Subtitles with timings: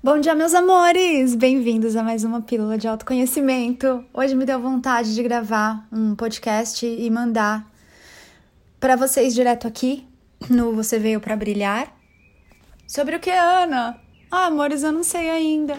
[0.00, 1.34] Bom dia, meus amores!
[1.34, 4.04] Bem-vindos a mais uma Pílula de Autoconhecimento.
[4.14, 7.68] Hoje me deu vontade de gravar um podcast e mandar
[8.78, 10.06] para vocês direto aqui
[10.48, 11.92] no Você Veio para Brilhar.
[12.86, 13.98] Sobre o que, Ana?
[14.30, 15.76] Ah, amores, eu não sei ainda.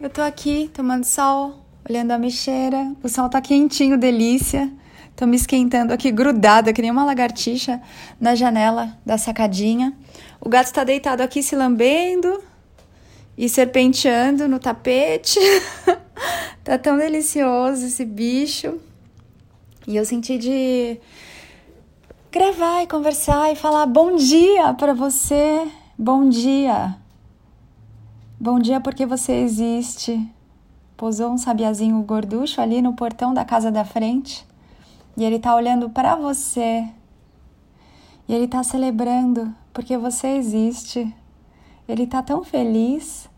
[0.00, 2.94] Eu tô aqui tomando sol, olhando a mexeira.
[3.02, 4.72] O sol tá quentinho, delícia.
[5.16, 7.82] Tô me esquentando aqui, grudada, que nem uma lagartixa,
[8.20, 9.92] na janela da sacadinha.
[10.40, 12.51] O gato está deitado aqui se lambendo
[13.36, 15.38] e serpenteando no tapete.
[16.62, 18.78] tá tão delicioso esse bicho.
[19.86, 21.00] E eu senti de
[22.30, 25.66] gravar e conversar e falar bom dia para você.
[25.98, 26.96] Bom dia.
[28.38, 30.28] Bom dia porque você existe.
[30.96, 34.46] Posou um sabiazinho gorducho ali no portão da casa da frente.
[35.16, 36.88] E ele tá olhando para você.
[38.28, 41.12] E ele tá celebrando porque você existe.
[41.88, 43.28] Ele tá tão feliz.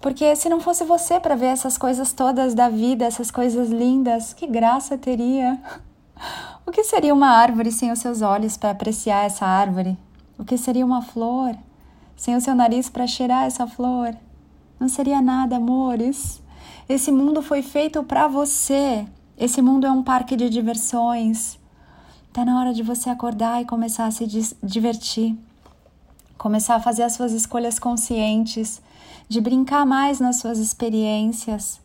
[0.00, 4.32] Porque se não fosse você para ver essas coisas todas da vida, essas coisas lindas,
[4.32, 5.60] que graça teria?
[6.64, 9.98] O que seria uma árvore sem os seus olhos para apreciar essa árvore?
[10.38, 11.56] O que seria uma flor
[12.16, 14.16] sem o seu nariz para cheirar essa flor?
[14.78, 16.40] Não seria nada, amores.
[16.88, 19.04] Esse mundo foi feito para você.
[19.36, 21.58] Esse mundo é um parque de diversões.
[22.32, 24.24] Tá na hora de você acordar e começar a se
[24.62, 25.36] divertir
[26.42, 28.82] começar a fazer as suas escolhas conscientes,
[29.28, 31.80] de brincar mais nas suas experiências.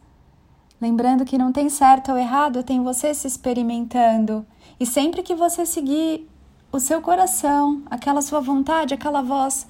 [0.81, 4.43] Lembrando que não tem certo ou errado, tem você se experimentando.
[4.79, 6.27] E sempre que você seguir
[6.71, 9.67] o seu coração, aquela sua vontade, aquela voz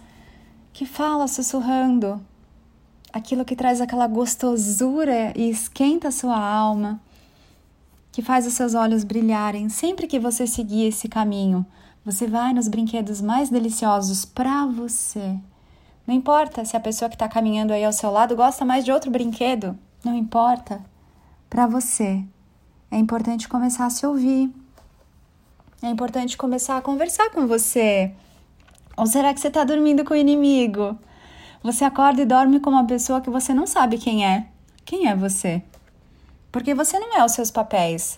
[0.72, 2.26] que fala sussurrando,
[3.12, 7.02] aquilo que traz aquela gostosura e esquenta a sua alma,
[8.10, 11.66] que faz os seus olhos brilharem, sempre que você seguir esse caminho,
[12.08, 15.38] você vai nos brinquedos mais deliciosos para você.
[16.08, 18.94] Não importa se a pessoa que está caminhando aí ao seu lado gosta mais de
[18.94, 19.78] outro brinquedo.
[20.06, 20.80] Não importa.
[21.50, 22.24] Para você.
[22.90, 24.50] É importante começar a se ouvir.
[25.82, 28.14] É importante começar a conversar com você.
[28.96, 30.98] Ou será que você está dormindo com o inimigo?
[31.62, 34.48] Você acorda e dorme com uma pessoa que você não sabe quem é.
[34.86, 35.62] Quem é você?
[36.54, 38.17] Porque você não é os seus papéis.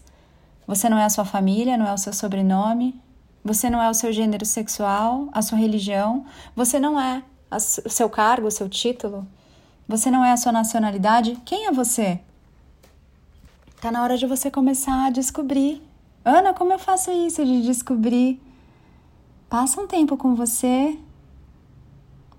[0.68, 3.02] Você não é a sua família, não é o seu sobrenome,
[3.44, 8.10] você não é o seu gênero sexual, a sua religião, você não é o seu
[8.10, 9.28] cargo, o seu título,
[9.88, 11.38] você não é a sua nacionalidade.
[11.46, 12.20] Quem é você?
[13.82, 15.82] Tá na hora de você começar a descobrir.
[16.24, 18.42] Ana, como eu faço isso de descobrir?
[19.50, 20.98] Passa um tempo com você.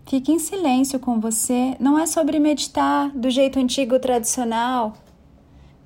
[0.07, 1.77] Fique em silêncio com você.
[1.81, 4.95] Não é sobre meditar do jeito antigo tradicional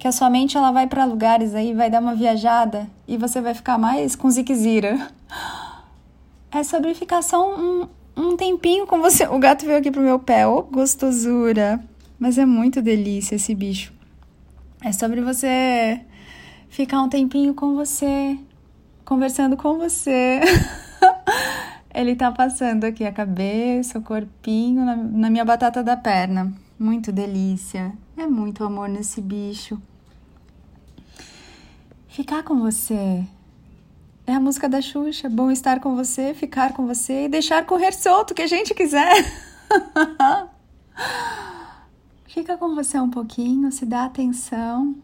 [0.04, 3.40] que a sua mente ela vai para lugares aí, vai dar uma viajada e você
[3.40, 5.08] vai ficar mais com ziquezira.
[6.52, 9.26] É sobre ficar só um, um tempinho com você.
[9.26, 11.82] O gato veio aqui pro meu pé, ô oh, gostosura.
[12.18, 13.94] Mas é muito delícia esse bicho.
[14.82, 15.98] É sobre você
[16.68, 18.38] ficar um tempinho com você,
[19.06, 20.42] conversando com você.
[21.94, 26.52] Ele tá passando aqui a cabeça, o corpinho na, na minha batata da perna.
[26.78, 27.90] Muito delícia.
[28.18, 29.80] É muito amor nesse bicho.
[32.14, 33.26] Ficar com você.
[34.24, 35.28] É a música da Xuxa.
[35.28, 38.72] Bom estar com você, ficar com você e deixar correr solto o que a gente
[38.72, 39.12] quiser.
[42.24, 44.94] Fica com você um pouquinho, se dá atenção,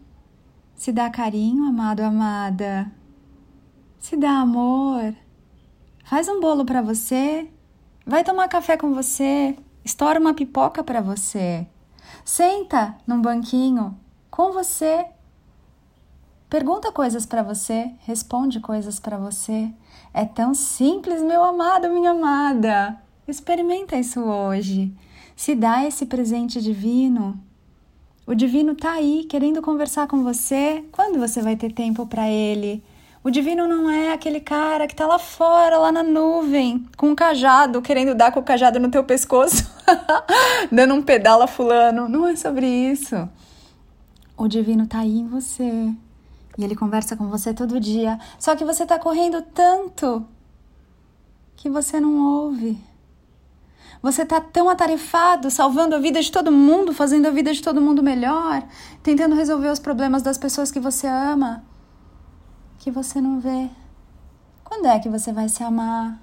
[0.77, 2.89] se dá carinho, amado, amada.
[3.99, 5.13] Se dá amor.
[6.05, 7.51] Faz um bolo para você.
[8.07, 9.57] Vai tomar café com você.
[9.85, 11.67] Estoura uma pipoca para você.
[12.25, 13.99] Senta num banquinho
[14.31, 15.07] com você.
[16.51, 19.71] Pergunta coisas para você, responde coisas para você.
[20.13, 23.01] É tão simples, meu amado, minha amada.
[23.29, 24.93] Experimenta isso hoje.
[25.37, 27.41] Se dá esse presente divino.
[28.27, 30.85] O divino tá aí querendo conversar com você.
[30.91, 32.83] Quando você vai ter tempo para ele?
[33.23, 37.15] O divino não é aquele cara que tá lá fora, lá na nuvem, com um
[37.15, 39.71] cajado, querendo dar com o cajado no teu pescoço,
[40.73, 42.09] dando um pedala fulano.
[42.09, 43.29] Não é sobre isso.
[44.37, 45.95] O divino tá aí em você.
[46.61, 48.19] E ele conversa com você todo dia.
[48.39, 50.27] Só que você tá correndo tanto
[51.57, 52.79] que você não ouve.
[54.03, 57.81] Você tá tão atarefado, salvando a vida de todo mundo, fazendo a vida de todo
[57.81, 58.63] mundo melhor,
[59.03, 61.65] tentando resolver os problemas das pessoas que você ama
[62.79, 63.71] que você não vê.
[64.63, 66.21] Quando é que você vai se amar?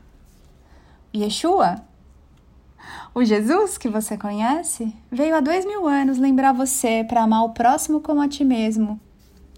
[1.16, 1.84] Yeshua?
[3.12, 7.54] O Jesus que você conhece veio há dois mil anos lembrar você para amar o
[7.54, 9.02] próximo como a ti mesmo.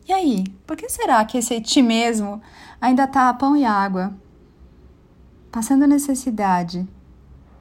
[0.08, 2.42] E aí, por que será que esse ti mesmo
[2.82, 4.14] ainda está a pão e água?
[5.52, 6.88] Passando necessidade.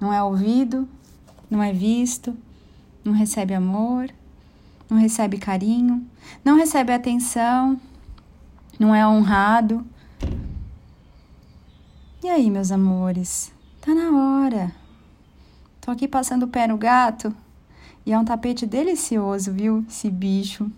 [0.00, 0.88] Não é ouvido,
[1.50, 2.36] não é visto,
[3.04, 4.10] não recebe amor,
[4.88, 6.06] não recebe carinho,
[6.44, 7.80] não recebe atenção,
[8.78, 9.84] não é honrado.
[12.22, 13.52] E aí, meus amores?
[13.80, 14.72] Tá na hora.
[15.80, 17.34] Tô aqui passando o pé no gato
[18.04, 19.84] e é um tapete delicioso, viu?
[19.88, 20.70] Esse bicho.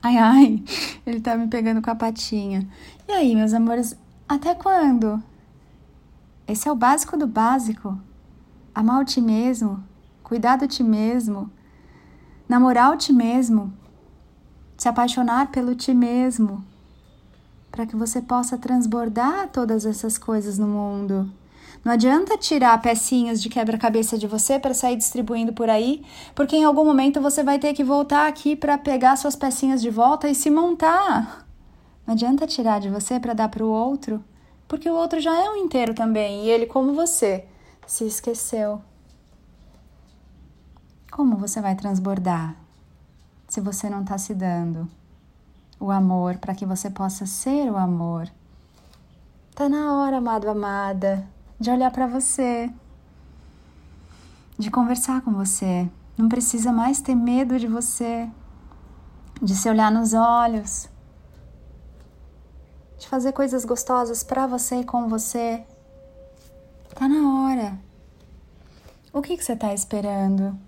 [0.00, 0.64] Ai, ai,
[1.04, 2.68] ele tá me pegando com a patinha.
[3.08, 3.96] E aí, meus amores,
[4.28, 5.20] até quando?
[6.46, 7.98] Esse é o básico do básico.
[8.74, 9.82] Amar o ti mesmo,
[10.22, 11.50] cuidar do ti mesmo,
[12.48, 13.72] namorar o ti mesmo,
[14.76, 16.64] se apaixonar pelo ti mesmo,
[17.72, 21.28] para que você possa transbordar todas essas coisas no mundo.
[21.84, 26.04] Não adianta tirar pecinhas de quebra-cabeça de você para sair distribuindo por aí,
[26.34, 29.90] porque em algum momento você vai ter que voltar aqui para pegar suas pecinhas de
[29.90, 31.46] volta e se montar.
[32.06, 34.22] Não adianta tirar de você para dar para o outro,
[34.66, 37.44] porque o outro já é um inteiro também e ele, como você,
[37.86, 38.80] se esqueceu.
[41.10, 42.56] Como você vai transbordar
[43.48, 44.88] se você não está se dando
[45.80, 48.28] o amor para que você possa ser o amor?
[49.54, 52.70] Tá na hora, amado, amada de olhar para você,
[54.58, 55.88] de conversar com você.
[56.16, 58.28] Não precisa mais ter medo de você,
[59.40, 60.88] de se olhar nos olhos,
[62.98, 65.64] de fazer coisas gostosas para você e com você.
[66.94, 67.78] Tá na hora.
[69.12, 70.58] O que, que você está esperando?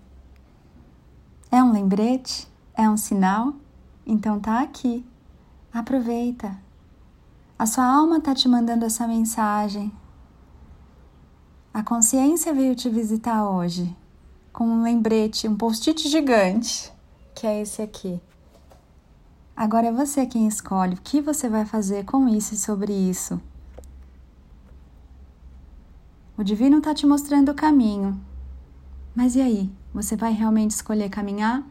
[1.51, 2.47] É um lembrete?
[2.73, 3.53] É um sinal?
[4.05, 5.05] Então tá aqui.
[5.73, 6.57] Aproveita.
[7.59, 9.91] A sua alma tá te mandando essa mensagem.
[11.73, 13.95] A consciência veio te visitar hoje
[14.51, 16.91] com um lembrete, um post-it gigante,
[17.33, 18.19] que é esse aqui.
[19.55, 23.39] Agora é você quem escolhe o que você vai fazer com isso e sobre isso.
[26.37, 28.19] O divino está te mostrando o caminho.
[29.15, 29.71] Mas e aí?
[29.93, 31.63] Você vai realmente escolher caminhar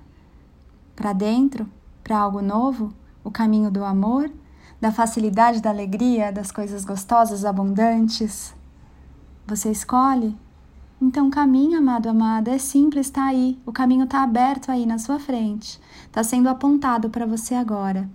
[0.97, 1.69] para dentro,
[2.03, 2.91] para algo novo?
[3.23, 4.33] O caminho do amor,
[4.81, 8.59] da facilidade, da alegria, das coisas gostosas, abundantes?
[9.51, 10.39] Você escolhe?
[11.03, 13.61] Então caminha, amado, amada, é simples, está aí.
[13.67, 15.81] O caminho está aberto aí na sua frente.
[16.07, 18.09] Está sendo apontado para você agora.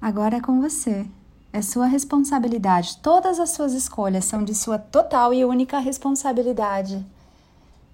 [0.00, 1.04] Agora é com você.
[1.52, 2.98] É sua responsabilidade.
[2.98, 7.04] Todas as suas escolhas são de sua total e única responsabilidade.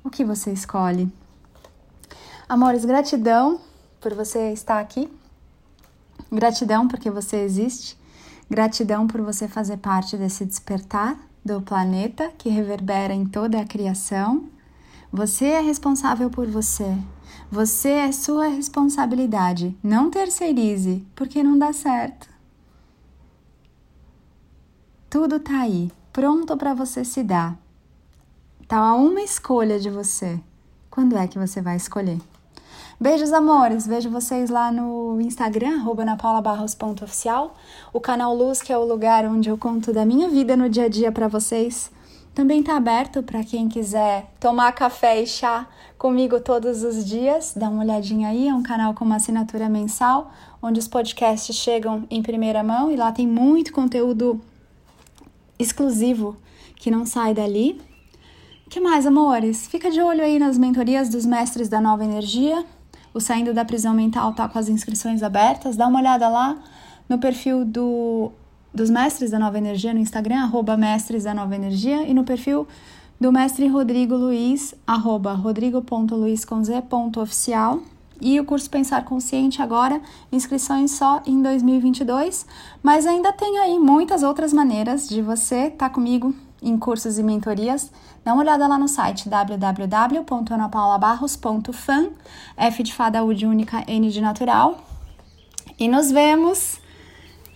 [0.05, 1.11] O que você escolhe?
[2.46, 3.58] Amores, gratidão
[4.02, 5.11] por você estar aqui.
[6.31, 7.99] Gratidão porque você existe.
[8.50, 14.49] Gratidão por você fazer parte desse despertar do planeta que reverbera em toda a criação.
[15.12, 16.96] Você é responsável por você.
[17.50, 19.76] Você é sua responsabilidade.
[19.82, 22.29] Não terceirize, porque não dá certo.
[25.11, 27.56] Tudo tá aí, pronto para você se dar.
[28.67, 30.41] Tá uma escolha de você.
[30.91, 32.19] Quando é que você vai escolher?
[33.00, 33.87] Beijos, amores.
[33.87, 37.55] Vejo vocês lá no Instagram, napaulabarros.oficial.
[37.93, 40.85] O canal Luz, que é o lugar onde eu conto da minha vida no dia
[40.85, 41.91] a dia para vocês.
[42.32, 45.67] Também está aberto para quem quiser tomar café e chá
[45.99, 47.52] comigo todos os dias.
[47.56, 50.31] Dá uma olhadinha aí, é um canal com uma assinatura mensal,
[50.62, 54.41] onde os podcasts chegam em primeira mão e lá tem muito conteúdo
[55.58, 56.37] exclusivo
[56.76, 57.81] que não sai dali.
[58.70, 59.67] Que mais, amores?
[59.67, 62.65] Fica de olho aí nas mentorias dos mestres da nova energia.
[63.15, 65.77] O Saindo da Prisão Mental tá com as inscrições abertas.
[65.77, 66.59] Dá uma olhada lá
[67.09, 68.33] no perfil do,
[68.75, 72.67] dos Mestres da Nova Energia no Instagram, arroba Mestres da Nova Energia, e no perfil
[73.21, 77.81] do mestre Rodrigo Luiz, arroba rodrigo.luiz.oficial.
[78.21, 80.01] E o curso Pensar Consciente agora,
[80.33, 82.44] inscrições só em 2022,
[82.83, 87.23] mas ainda tem aí muitas outras maneiras de você estar tá comigo em cursos e
[87.23, 87.93] mentorias,
[88.25, 92.09] dá uma olhada lá no site www.anapaulabarros.fan,
[92.56, 94.83] F de fada U de única, N de natural.
[95.79, 96.81] E nos vemos,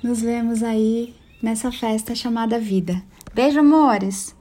[0.03, 3.03] nos vemos aí nessa festa chamada vida.
[3.35, 4.38] Beijo, amores!